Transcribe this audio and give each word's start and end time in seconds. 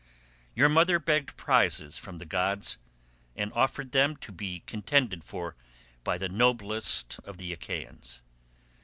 Your 0.55 0.67
mother 0.67 0.97
begged 0.97 1.37
prizes 1.37 1.99
from 1.99 2.17
the 2.17 2.25
gods, 2.25 2.79
and 3.35 3.53
offered 3.53 3.91
them 3.91 4.15
to 4.17 4.31
be 4.31 4.61
contended 4.65 5.23
for 5.23 5.55
by 6.03 6.17
the 6.17 6.27
noblest 6.27 7.19
of 7.19 7.37
the 7.37 7.53
Achaeans. 7.53 8.23